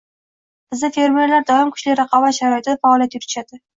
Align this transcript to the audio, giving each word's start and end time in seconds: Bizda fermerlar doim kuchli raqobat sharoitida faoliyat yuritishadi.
Bizda 0.73 0.87
fermerlar 0.95 1.45
doim 1.51 1.73
kuchli 1.75 1.95
raqobat 2.01 2.39
sharoitida 2.41 2.77
faoliyat 2.87 3.19
yuritishadi. 3.19 3.63